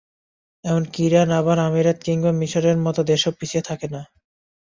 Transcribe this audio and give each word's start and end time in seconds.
এমনকি 0.65 0.99
ইরান, 1.03 1.29
আরব 1.31 1.47
আমিরাত 1.59 1.97
কিংবা 2.05 2.31
মিসরের 2.41 2.77
মতো 2.85 3.01
দেশও 3.11 3.31
পিছিয়ে 3.39 3.63
থাকে 3.69 3.87
না। 3.87 4.01